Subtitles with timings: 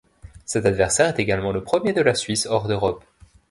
[0.45, 3.05] Cet adversaire est également le premier de la Suisse hors d'Europe.